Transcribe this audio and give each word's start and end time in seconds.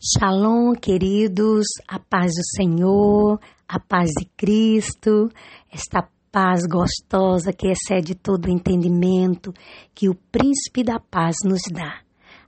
Shalom, 0.00 0.74
queridos, 0.74 1.66
a 1.88 1.98
paz 1.98 2.30
do 2.30 2.44
Senhor, 2.54 3.40
a 3.66 3.80
paz 3.80 4.10
de 4.16 4.26
Cristo, 4.36 5.28
esta 5.72 6.08
paz 6.30 6.62
gostosa 6.70 7.52
que 7.52 7.66
excede 7.66 8.14
todo 8.14 8.44
o 8.44 8.48
entendimento 8.48 9.52
que 9.92 10.08
o 10.08 10.14
Príncipe 10.14 10.84
da 10.84 11.00
Paz 11.00 11.34
nos 11.44 11.62
dá. 11.72 11.98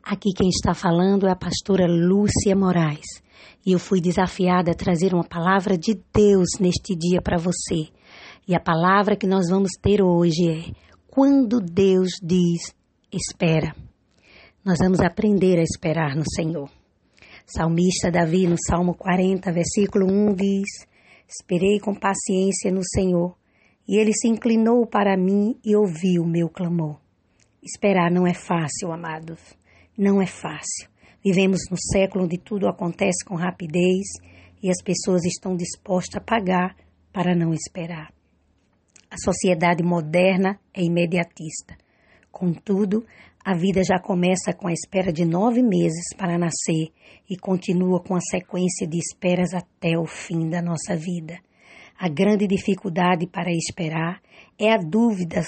Aqui 0.01 0.29
quem 0.33 0.49
está 0.49 0.75
falando 0.75 1.27
é 1.27 1.33
a 1.33 1.35
pastora 1.35 1.89
Lúcia 1.89 2.55
Moraes 2.55 3.21
e 3.67 3.73
eu 3.73 3.81
fui 3.81 4.01
desafiada 4.01 4.71
a 4.71 4.77
trazer 4.77 5.13
uma 5.13 5.25
palavra 5.25 5.77
de 5.77 6.01
Deus 6.15 6.51
neste 6.61 6.95
dia 6.95 7.21
para 7.21 7.37
você. 7.37 7.89
E 8.47 8.55
a 8.55 8.61
palavra 8.61 9.17
que 9.17 9.27
nós 9.27 9.51
vamos 9.51 9.73
ter 9.83 10.01
hoje 10.01 10.49
é: 10.49 10.73
quando 11.09 11.59
Deus 11.59 12.11
diz, 12.23 12.73
espera. 13.11 13.75
Nós 14.65 14.79
vamos 14.79 15.01
aprender 15.01 15.59
a 15.59 15.65
esperar 15.65 16.15
no 16.15 16.23
Senhor. 16.37 16.71
Salmista 17.53 18.13
Davi, 18.13 18.47
no 18.47 18.55
Salmo 18.57 18.95
40, 18.95 19.51
versículo 19.51 20.07
1, 20.07 20.35
diz: 20.37 20.87
Esperei 21.29 21.81
com 21.81 21.93
paciência 21.93 22.71
no 22.71 22.83
Senhor, 22.95 23.37
e 23.89 23.97
ele 23.97 24.13
se 24.13 24.29
inclinou 24.29 24.87
para 24.87 25.17
mim 25.17 25.59
e 25.65 25.75
ouviu 25.75 26.23
o 26.23 26.29
meu 26.29 26.49
clamor. 26.49 27.01
Esperar 27.61 28.09
não 28.09 28.25
é 28.25 28.35
fácil, 28.35 28.93
amados. 28.93 29.41
Não 29.99 30.23
é 30.23 30.27
fácil. 30.27 30.89
Vivemos 31.25 31.63
no 31.69 31.77
século 31.77 32.25
onde 32.25 32.39
tudo 32.39 32.69
acontece 32.69 33.25
com 33.25 33.35
rapidez 33.35 34.07
e 34.63 34.71
as 34.71 34.81
pessoas 34.81 35.25
estão 35.25 35.57
dispostas 35.57 36.23
a 36.23 36.25
pagar 36.25 36.77
para 37.13 37.35
não 37.35 37.53
esperar. 37.53 38.13
A 39.11 39.17
sociedade 39.19 39.83
moderna 39.83 40.57
é 40.73 40.85
imediatista. 40.85 41.77
Contudo, 42.31 43.05
a 43.45 43.55
vida 43.55 43.83
já 43.83 43.99
começa 43.99 44.53
com 44.53 44.69
a 44.69 44.73
espera 44.73 45.13
de 45.13 45.25
nove 45.25 45.63
meses 45.63 46.15
para 46.17 46.39
nascer 46.39 46.93
e 47.29 47.37
continua 47.37 48.01
com 48.01 48.15
a 48.15 48.21
sequência 48.21 48.87
de 48.87 48.99
esperas 48.99 49.55
até 49.55 49.99
o 49.99 50.07
fim 50.07 50.49
da 50.49 50.61
nossa 50.63 50.97
vida. 50.97 51.39
A 51.99 52.09
grande 52.09 52.47
dificuldade 52.47 53.27
para 53.27 53.51
esperar 53.51 54.21
é 54.59 54.73
a 54.73 54.77
dúvida 54.77 55.43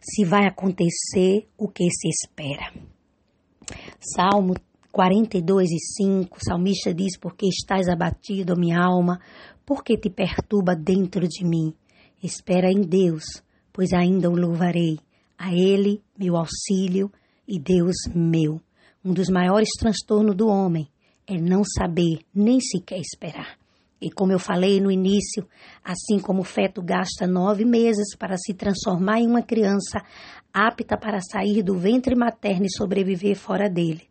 se 0.00 0.24
vai 0.24 0.46
acontecer 0.46 1.46
o 1.56 1.68
que 1.68 1.90
se 1.90 2.08
espera. 2.08 2.72
Salmo 4.00 4.54
42 4.92 5.70
e 5.70 5.78
5, 5.78 6.36
o 6.36 6.44
salmista 6.44 6.94
diz: 6.94 7.18
Porque 7.18 7.46
estás 7.46 7.88
abatido, 7.88 8.56
minha 8.56 8.80
alma, 8.80 9.20
porque 9.66 9.96
te 9.96 10.08
perturba 10.08 10.74
dentro 10.74 11.28
de 11.28 11.44
mim. 11.44 11.74
Espera 12.22 12.70
em 12.70 12.80
Deus, 12.80 13.24
pois 13.72 13.92
ainda 13.92 14.30
o 14.30 14.34
louvarei 14.34 14.98
a 15.38 15.54
Ele, 15.54 16.02
meu 16.18 16.36
auxílio 16.36 17.10
e 17.46 17.58
Deus 17.58 17.94
meu. 18.12 18.60
Um 19.04 19.14
dos 19.14 19.28
maiores 19.28 19.70
transtornos 19.78 20.34
do 20.34 20.48
homem 20.48 20.88
é 21.26 21.38
não 21.38 21.62
saber 21.62 22.18
nem 22.34 22.58
sequer 22.60 22.98
esperar. 22.98 23.56
E 24.00 24.10
como 24.10 24.32
eu 24.32 24.38
falei 24.38 24.80
no 24.80 24.90
início, 24.90 25.46
assim 25.84 26.18
como 26.20 26.42
o 26.42 26.44
feto 26.44 26.82
gasta 26.82 27.26
nove 27.26 27.64
meses 27.64 28.16
para 28.16 28.36
se 28.36 28.54
transformar 28.54 29.20
em 29.20 29.26
uma 29.26 29.42
criança 29.42 30.00
apta 30.52 30.96
para 30.96 31.20
sair 31.20 31.62
do 31.62 31.76
ventre 31.76 32.14
materno 32.14 32.66
e 32.66 32.76
sobreviver 32.76 33.36
fora 33.36 33.68
dele, 33.68 34.02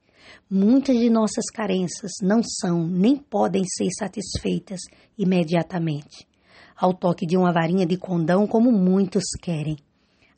muitas 0.49 0.97
de 0.97 1.09
nossas 1.09 1.45
carências 1.53 2.11
não 2.21 2.41
são 2.43 2.85
nem 2.85 3.15
podem 3.15 3.63
ser 3.65 3.89
satisfeitas 3.97 4.79
imediatamente, 5.17 6.27
ao 6.75 6.93
toque 6.93 7.25
de 7.25 7.37
uma 7.37 7.53
varinha 7.53 7.85
de 7.85 7.97
condão, 7.97 8.45
como 8.45 8.71
muitos 8.71 9.23
querem. 9.41 9.77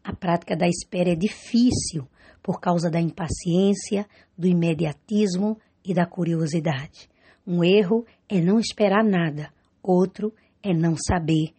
A 0.03 0.15
prática 0.15 0.55
da 0.55 0.67
espera 0.67 1.11
é 1.11 1.15
difícil 1.15 2.07
por 2.41 2.59
causa 2.59 2.89
da 2.89 2.99
impaciência, 2.99 4.07
do 4.37 4.47
imediatismo 4.47 5.57
e 5.83 5.93
da 5.93 6.05
curiosidade. 6.05 7.09
Um 7.45 7.63
erro 7.63 8.05
é 8.27 8.39
não 8.39 8.59
esperar 8.59 9.03
nada, 9.03 9.51
outro 9.83 10.33
é 10.63 10.73
não 10.73 10.95
saber 10.95 11.53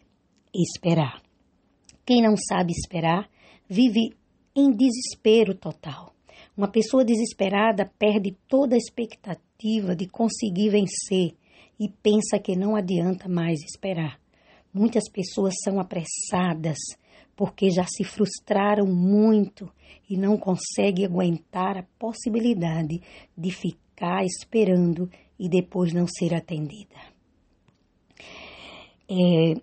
esperar. 0.54 1.22
Quem 2.04 2.22
não 2.22 2.34
sabe 2.36 2.72
esperar 2.72 3.28
vive 3.68 4.16
em 4.54 4.70
desespero 4.70 5.54
total. 5.54 6.14
Uma 6.56 6.68
pessoa 6.68 7.04
desesperada 7.04 7.90
perde 7.98 8.36
toda 8.48 8.74
a 8.74 8.78
expectativa 8.78 9.94
de 9.94 10.06
conseguir 10.06 10.70
vencer 10.70 11.36
e 11.78 11.88
pensa 11.88 12.38
que 12.38 12.56
não 12.56 12.76
adianta 12.76 13.28
mais 13.28 13.60
esperar. 13.62 14.20
Muitas 14.72 15.10
pessoas 15.10 15.54
são 15.64 15.80
apressadas 15.80 16.78
porque 17.36 17.70
já 17.70 17.84
se 17.84 18.04
frustraram 18.04 18.86
muito 18.86 19.70
e 20.08 20.16
não 20.16 20.36
conseguem 20.36 21.06
aguentar 21.06 21.78
a 21.78 21.86
possibilidade 21.98 23.00
de 23.36 23.50
ficar 23.50 24.24
esperando 24.24 25.08
e 25.38 25.48
depois 25.48 25.92
não 25.92 26.06
ser 26.06 26.34
atendida. 26.34 26.96
É, 29.08 29.54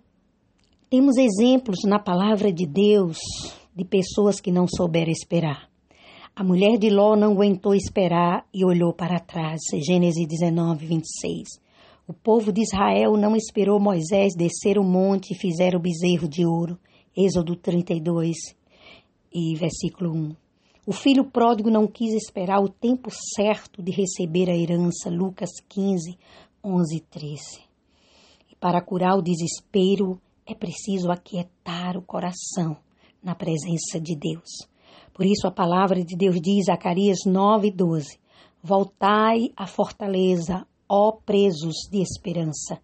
temos 0.90 1.16
exemplos 1.16 1.78
na 1.84 1.98
palavra 1.98 2.52
de 2.52 2.66
Deus 2.66 3.18
de 3.74 3.84
pessoas 3.84 4.40
que 4.40 4.50
não 4.50 4.66
souberam 4.66 5.12
esperar. 5.12 5.68
A 6.34 6.44
mulher 6.44 6.78
de 6.78 6.88
Ló 6.88 7.16
não 7.16 7.32
aguentou 7.32 7.74
esperar 7.74 8.46
e 8.54 8.64
olhou 8.64 8.92
para 8.92 9.18
trás. 9.18 9.60
Gênesis 9.86 10.26
19, 10.26 10.86
26. 10.86 11.48
O 12.06 12.14
povo 12.14 12.52
de 12.52 12.62
Israel 12.62 13.16
não 13.16 13.36
esperou 13.36 13.78
Moisés 13.78 14.34
descer 14.34 14.78
o 14.78 14.82
monte 14.82 15.32
e 15.32 15.36
fizer 15.36 15.74
o 15.74 15.80
bezerro 15.80 16.28
de 16.28 16.46
ouro. 16.46 16.78
Êxodo 17.20 17.56
32 17.56 18.36
e 19.34 19.56
versículo 19.56 20.14
1. 20.14 20.36
O 20.86 20.92
filho 20.92 21.24
pródigo 21.24 21.68
não 21.68 21.88
quis 21.88 22.14
esperar 22.14 22.60
o 22.60 22.68
tempo 22.68 23.10
certo 23.34 23.82
de 23.82 23.90
receber 23.90 24.48
a 24.48 24.56
herança. 24.56 25.10
Lucas 25.10 25.50
15, 25.68 26.16
11 26.64 26.96
e 26.96 27.00
13. 27.00 27.36
E 28.52 28.54
para 28.60 28.80
curar 28.80 29.18
o 29.18 29.22
desespero 29.22 30.20
é 30.46 30.54
preciso 30.54 31.10
aquietar 31.10 31.96
o 31.96 32.02
coração 32.02 32.76
na 33.20 33.34
presença 33.34 34.00
de 34.00 34.14
Deus. 34.14 34.68
Por 35.12 35.26
isso 35.26 35.48
a 35.48 35.50
palavra 35.50 36.04
de 36.04 36.16
Deus 36.16 36.36
diz, 36.40 36.66
Zacarias 36.66 37.24
9, 37.26 37.72
12: 37.72 38.16
Voltai 38.62 39.50
à 39.56 39.66
fortaleza, 39.66 40.64
ó 40.88 41.10
presos 41.10 41.88
de 41.90 42.00
esperança. 42.00 42.80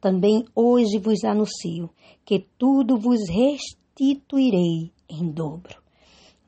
Também 0.00 0.44
hoje 0.54 0.98
vos 0.98 1.24
anuncio 1.24 1.90
que 2.24 2.46
tudo 2.56 2.96
vos 2.96 3.20
restituirei 3.28 4.92
em 5.08 5.30
dobro. 5.30 5.82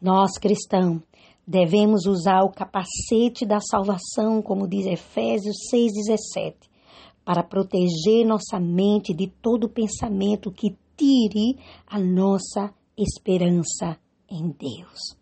Nós, 0.00 0.38
cristãos, 0.38 1.02
devemos 1.46 2.06
usar 2.06 2.42
o 2.42 2.52
capacete 2.52 3.44
da 3.44 3.58
salvação, 3.60 4.40
como 4.40 4.68
diz 4.68 4.86
Efésios 4.86 5.56
6,17, 5.72 6.54
para 7.24 7.42
proteger 7.42 8.24
nossa 8.24 8.60
mente 8.60 9.12
de 9.12 9.26
todo 9.26 9.68
pensamento 9.68 10.52
que 10.52 10.76
tire 10.96 11.58
a 11.86 11.98
nossa 11.98 12.72
esperança 12.96 13.98
em 14.28 14.48
Deus. 14.50 15.16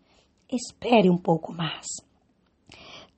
Espere 0.51 1.09
um 1.09 1.17
pouco 1.17 1.51
mais. 1.51 1.87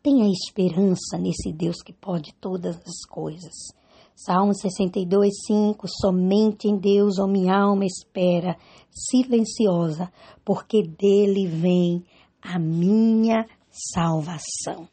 Tenha 0.02 0.28
esperança 0.32 1.18
nesse 1.20 1.52
Deus 1.52 1.82
que 1.84 1.94
pode 1.94 2.34
todas 2.36 2.78
as 2.78 3.06
coisas. 3.10 3.81
Salmo 4.24 4.54
62, 4.54 5.32
5. 5.48 5.88
Somente 5.88 6.68
em 6.68 6.78
Deus, 6.78 7.18
ó 7.18 7.26
minha 7.26 7.56
alma, 7.56 7.86
espera, 7.86 8.56
silenciosa, 8.92 10.14
porque 10.46 10.84
dele 10.84 11.48
vem 11.48 12.04
a 12.40 12.60
minha 12.60 13.48
salvação. 13.72 14.88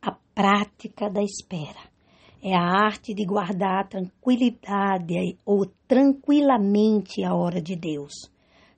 A 0.00 0.12
prática 0.34 1.10
da 1.10 1.22
espera 1.22 1.90
é 2.42 2.54
a 2.54 2.62
arte 2.62 3.12
de 3.12 3.22
guardar 3.26 3.84
a 3.84 3.86
tranquilidade 3.86 5.36
ou 5.44 5.66
tranquilamente 5.86 7.22
a 7.22 7.34
hora 7.34 7.60
de 7.60 7.76
Deus, 7.76 8.14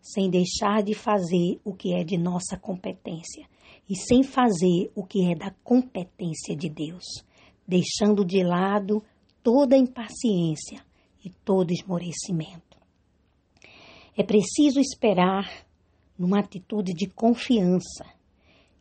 sem 0.00 0.28
deixar 0.28 0.82
de 0.82 0.94
fazer 0.94 1.60
o 1.64 1.72
que 1.72 1.94
é 1.94 2.02
de 2.02 2.18
nossa 2.18 2.56
competência 2.56 3.46
e 3.88 3.94
sem 3.94 4.24
fazer 4.24 4.90
o 4.96 5.04
que 5.04 5.30
é 5.30 5.36
da 5.36 5.52
competência 5.62 6.56
de 6.56 6.68
Deus, 6.68 7.04
deixando 7.68 8.24
de 8.24 8.42
lado 8.42 9.00
toda 9.42 9.76
impaciência 9.76 10.84
e 11.24 11.30
todo 11.44 11.72
esmorecimento. 11.72 12.76
É 14.16 14.22
preciso 14.22 14.78
esperar 14.78 15.50
numa 16.18 16.40
atitude 16.40 16.92
de 16.92 17.06
confiança. 17.06 18.04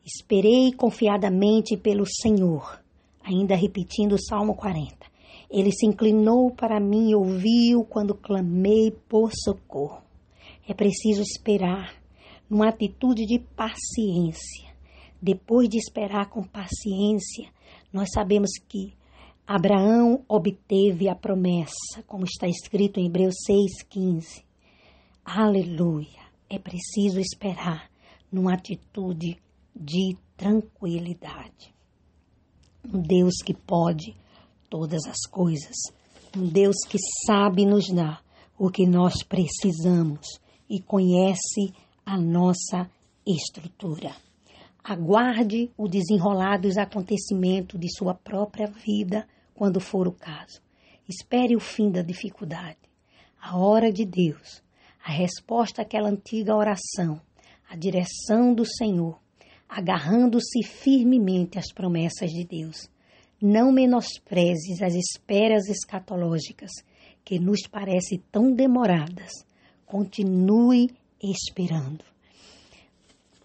Esperei 0.05 0.73
confiadamente 0.73 1.77
pelo 1.77 2.05
Senhor, 2.05 2.81
ainda 3.23 3.55
repetindo 3.55 4.13
o 4.13 4.21
Salmo 4.21 4.55
40. 4.55 4.95
Ele 5.49 5.71
se 5.71 5.85
inclinou 5.85 6.51
para 6.51 6.79
mim 6.79 7.09
e 7.09 7.15
ouviu 7.15 7.83
quando 7.83 8.15
clamei 8.15 8.91
por 9.07 9.31
socorro. 9.33 10.01
É 10.67 10.73
preciso 10.73 11.21
esperar 11.21 11.93
numa 12.49 12.69
atitude 12.69 13.25
de 13.25 13.39
paciência. 13.39 14.71
Depois 15.21 15.69
de 15.69 15.77
esperar 15.77 16.29
com 16.29 16.43
paciência, 16.43 17.49
nós 17.93 18.09
sabemos 18.13 18.49
que 18.67 18.93
Abraão 19.45 20.23
obteve 20.27 21.09
a 21.09 21.15
promessa, 21.15 22.03
como 22.07 22.23
está 22.23 22.47
escrito 22.47 22.99
em 22.99 23.07
Hebreus 23.07 23.35
6,15. 23.49 24.43
Aleluia! 25.25 26.21
É 26.49 26.57
preciso 26.57 27.19
esperar 27.19 27.89
numa 28.31 28.53
atitude 28.53 29.37
de 29.75 30.15
tranquilidade. 30.37 31.73
Um 32.85 33.01
Deus 33.01 33.35
que 33.45 33.53
pode 33.53 34.15
todas 34.69 35.05
as 35.05 35.29
coisas. 35.29 35.75
Um 36.35 36.47
Deus 36.47 36.77
que 36.87 36.97
sabe 37.25 37.65
nos 37.65 37.89
dar 37.89 38.23
o 38.57 38.69
que 38.69 38.85
nós 38.85 39.23
precisamos 39.23 40.39
e 40.69 40.79
conhece 40.79 41.73
a 42.05 42.17
nossa 42.17 42.89
estrutura. 43.25 44.15
Aguarde 44.83 45.71
o 45.77 45.87
desenrolar 45.87 46.57
dos 46.59 46.75
acontecimentos 46.75 47.79
de 47.79 47.87
sua 47.95 48.15
própria 48.15 48.65
vida 48.65 49.27
quando 49.53 49.79
for 49.79 50.07
o 50.07 50.11
caso. 50.11 50.59
Espere 51.07 51.55
o 51.55 51.59
fim 51.59 51.91
da 51.91 52.01
dificuldade, 52.01 52.79
a 53.39 53.57
hora 53.57 53.91
de 53.91 54.05
Deus, 54.05 54.63
a 55.05 55.11
resposta 55.11 55.83
àquela 55.83 56.09
antiga 56.09 56.55
oração, 56.55 57.21
a 57.69 57.75
direção 57.75 58.55
do 58.55 58.65
Senhor, 58.65 59.19
agarrando-se 59.69 60.63
firmemente 60.63 61.59
às 61.59 61.71
promessas 61.71 62.31
de 62.31 62.43
Deus. 62.43 62.89
Não 63.39 63.71
menosprezes 63.71 64.81
as 64.81 64.95
esperas 64.95 65.69
escatológicas 65.69 66.71
que 67.23 67.39
nos 67.39 67.67
parecem 67.67 68.21
tão 68.31 68.51
demoradas. 68.51 69.31
Continue 69.85 70.89
esperando. 71.21 72.10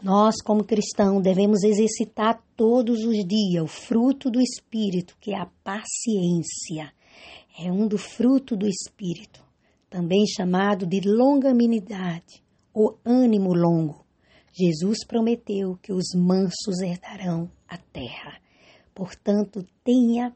Nós, 0.03 0.43
como 0.43 0.63
cristãos, 0.63 1.23
devemos 1.23 1.63
exercitar 1.63 2.43
todos 2.55 3.03
os 3.05 3.17
dias 3.25 3.65
o 3.65 3.67
fruto 3.67 4.31
do 4.31 4.41
Espírito, 4.41 5.17
que 5.19 5.33
é 5.33 5.39
a 5.39 5.51
paciência. 5.65 6.93
É 7.59 7.73
um 7.73 7.89
do 7.89 7.97
fruto 7.97 8.55
do 8.55 8.67
Espírito, 8.67 9.43
também 9.89 10.27
chamado 10.27 10.87
de 10.87 11.01
longanimidade 11.01 12.45
ou 12.75 12.99
ânimo 13.05 13.55
longo. 13.55 14.05
Jesus 14.53 14.99
prometeu 15.07 15.79
que 15.83 15.93
os 15.93 16.15
mansos 16.15 16.81
herdarão 16.83 17.51
a 17.67 17.79
terra. 17.79 18.39
Portanto, 18.95 19.67
tenha 19.83 20.35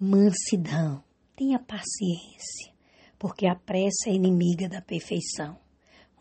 mansidão, 0.00 1.02
tenha 1.36 1.58
paciência, 1.58 2.72
porque 3.18 3.46
a 3.46 3.54
pressa 3.54 4.08
é 4.08 4.14
inimiga 4.14 4.68
da 4.68 4.80
perfeição. 4.80 5.61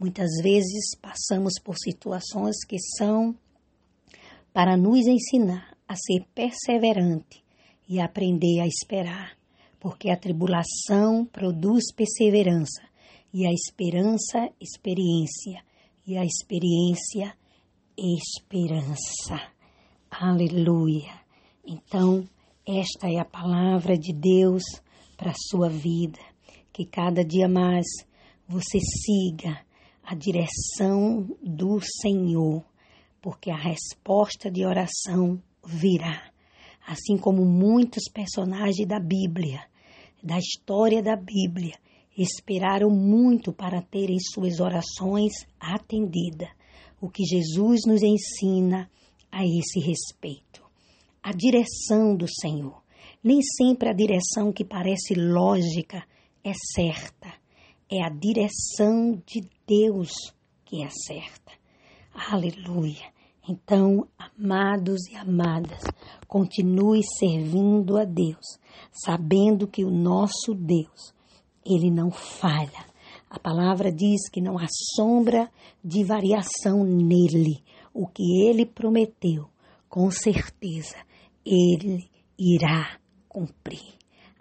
Muitas 0.02 0.32
vezes 0.42 0.98
passamos 1.00 1.60
por 1.64 1.78
situações 1.78 2.66
que 2.68 2.78
são 2.98 3.36
para 4.52 4.76
nos 4.76 5.06
ensinar 5.06 5.78
a 5.88 5.96
ser 5.96 6.26
perseverante 6.34 7.44
e 7.88 8.00
aprender 8.00 8.62
a 8.62 8.66
esperar, 8.66 9.38
porque 9.80 10.10
a 10.10 10.18
tribulação 10.18 11.24
produz 11.24 11.94
perseverança 11.96 12.82
e 13.32 13.46
a 13.46 13.52
esperança, 13.54 14.50
experiência 14.60 15.64
e 16.08 16.18
a 16.18 16.26
experiência, 16.26 17.38
esperança. 17.96 19.52
Aleluia. 20.10 21.14
Então, 21.64 22.28
esta 22.68 23.08
é 23.08 23.20
a 23.20 23.26
palavra 23.26 23.96
de 23.96 24.14
Deus 24.14 24.64
para 25.16 25.30
a 25.30 25.36
sua 25.52 25.70
vida. 25.70 26.20
Que 26.74 26.86
cada 26.86 27.24
dia 27.24 27.48
mais 27.48 27.86
você 28.48 28.80
siga 28.80 29.64
a 30.12 30.14
direção 30.14 31.26
do 31.42 31.80
Senhor, 32.02 32.66
porque 33.22 33.50
a 33.50 33.56
resposta 33.56 34.52
de 34.52 34.66
oração 34.66 35.42
virá. 35.66 36.30
Assim 36.86 37.18
como 37.18 37.46
muitos 37.46 38.12
personagens 38.14 38.86
da 38.86 39.00
Bíblia, 39.00 39.62
da 40.22 40.38
história 40.38 41.02
da 41.02 41.16
Bíblia, 41.16 41.80
esperaram 42.18 42.90
muito 42.90 43.54
para 43.54 43.82
terem 43.82 44.18
suas 44.20 44.60
orações 44.60 45.32
atendidas. 45.58 46.50
O 47.00 47.10
que 47.10 47.24
Jesus 47.24 47.80
nos 47.88 48.04
ensina 48.04 48.92
a 49.32 49.46
esse 49.46 49.80
respeito. 49.80 50.62
A 51.24 51.32
direção 51.32 52.18
do 52.18 52.26
Senhor. 52.28 52.84
Nem 53.24 53.40
sempre 53.58 53.88
a 53.88 53.94
direção 53.94 54.52
que 54.52 54.66
parece 54.66 55.14
lógica 55.14 56.04
é 56.44 56.52
certa. 56.76 57.34
É 57.90 58.04
a 58.04 58.10
direção 58.10 59.22
de 59.26 59.42
Deus 59.72 60.12
que 60.66 60.84
é 60.84 60.90
certa. 60.90 61.54
Aleluia. 62.14 63.10
Então, 63.48 64.06
amados 64.20 65.08
e 65.10 65.16
amadas, 65.16 65.80
continue 66.28 67.00
servindo 67.18 67.98
a 67.98 68.04
Deus, 68.04 68.60
sabendo 68.92 69.66
que 69.66 69.86
o 69.86 69.90
nosso 69.90 70.54
Deus 70.54 71.14
ele 71.66 71.90
não 71.90 72.12
falha. 72.12 72.86
A 73.30 73.40
palavra 73.40 73.94
diz 73.94 74.30
que 74.30 74.42
não 74.42 74.60
há 74.60 74.68
sombra 74.94 75.50
de 75.82 76.04
variação 76.04 76.84
nele. 76.84 77.64
O 77.94 78.08
que 78.08 78.46
ele 78.46 78.66
prometeu, 78.66 79.48
com 79.88 80.12
certeza, 80.12 80.98
ele 81.46 82.10
irá 82.38 83.00
cumprir. 83.30 83.94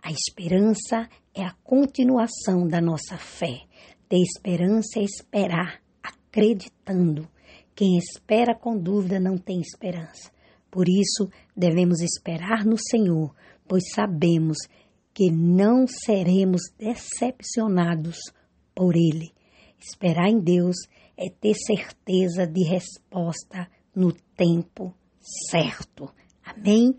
A 0.02 0.10
esperança 0.10 1.08
é 1.32 1.44
a 1.44 1.54
continuação 1.62 2.66
da 2.66 2.80
nossa 2.80 3.16
fé. 3.16 3.69
Ter 4.10 4.22
esperança 4.22 4.98
é 4.98 5.04
esperar, 5.04 5.80
acreditando. 6.02 7.28
Quem 7.76 7.96
espera 7.96 8.56
com 8.56 8.76
dúvida 8.76 9.20
não 9.20 9.38
tem 9.38 9.60
esperança. 9.60 10.32
Por 10.68 10.88
isso, 10.88 11.30
devemos 11.56 12.00
esperar 12.00 12.64
no 12.64 12.76
Senhor, 12.76 13.32
pois 13.68 13.84
sabemos 13.94 14.58
que 15.14 15.30
não 15.30 15.86
seremos 15.86 16.60
decepcionados 16.76 18.18
por 18.74 18.96
Ele. 18.96 19.30
Esperar 19.78 20.28
em 20.28 20.40
Deus 20.40 20.76
é 21.16 21.30
ter 21.30 21.54
certeza 21.54 22.48
de 22.48 22.64
resposta 22.64 23.70
no 23.94 24.12
tempo 24.36 24.92
certo. 25.48 26.12
Amém? 26.44 26.96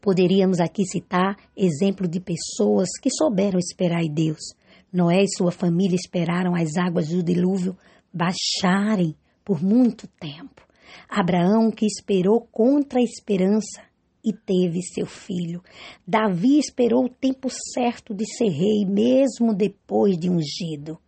Poderíamos 0.00 0.60
aqui 0.60 0.84
citar 0.84 1.36
exemplo 1.56 2.06
de 2.06 2.20
pessoas 2.20 2.88
que 3.02 3.10
souberam 3.10 3.58
esperar 3.58 4.04
em 4.04 4.14
Deus. 4.14 4.54
Noé 4.92 5.22
e 5.22 5.36
sua 5.36 5.52
família 5.52 5.96
esperaram 5.96 6.54
as 6.54 6.76
águas 6.76 7.08
do 7.08 7.22
dilúvio 7.22 7.76
baixarem 8.12 9.14
por 9.44 9.62
muito 9.62 10.06
tempo. 10.06 10.66
Abraão, 11.08 11.70
que 11.70 11.86
esperou 11.86 12.40
contra 12.50 12.98
a 12.98 13.02
esperança, 13.02 13.90
e 14.24 14.32
teve 14.32 14.82
seu 14.82 15.06
filho. 15.06 15.62
Davi 16.06 16.58
esperou 16.58 17.04
o 17.04 17.08
tempo 17.08 17.48
certo 17.74 18.14
de 18.14 18.24
ser 18.26 18.48
rei, 18.48 18.84
mesmo 18.86 19.54
depois 19.54 20.18
de 20.18 20.28
ungido. 20.28 20.98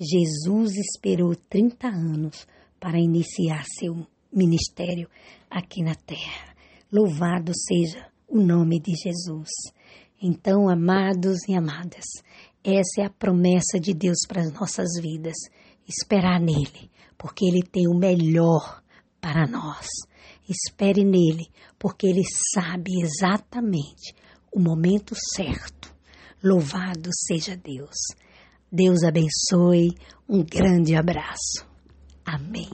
Jesus 0.00 0.74
esperou 0.76 1.34
30 1.34 1.88
anos 1.88 2.46
para 2.80 2.98
iniciar 2.98 3.64
seu 3.78 4.06
ministério 4.32 5.08
aqui 5.50 5.82
na 5.82 5.94
terra. 5.94 6.54
Louvado 6.90 7.52
seja 7.54 8.06
o 8.28 8.40
nome 8.40 8.80
de 8.80 8.92
Jesus. 8.94 9.50
Então, 10.20 10.68
amados 10.68 11.46
e 11.48 11.54
amadas, 11.54 12.04
essa 12.64 13.02
é 13.02 13.04
a 13.04 13.10
promessa 13.10 13.78
de 13.78 13.92
Deus 13.92 14.20
para 14.26 14.40
as 14.40 14.50
nossas 14.52 14.88
vidas. 14.98 15.34
Esperar 15.86 16.40
nele, 16.40 16.90
porque 17.18 17.44
ele 17.44 17.62
tem 17.62 17.86
o 17.86 17.94
melhor 17.94 18.82
para 19.20 19.46
nós. 19.46 19.86
Espere 20.48 21.04
nele, 21.04 21.46
porque 21.78 22.06
ele 22.06 22.22
sabe 22.54 22.90
exatamente 23.02 24.14
o 24.50 24.58
momento 24.58 25.14
certo. 25.34 25.94
Louvado 26.42 27.10
seja 27.26 27.54
Deus. 27.54 27.96
Deus 28.72 29.02
abençoe. 29.02 29.94
Um 30.28 30.42
grande 30.42 30.94
abraço. 30.94 31.66
Amém. 32.24 32.70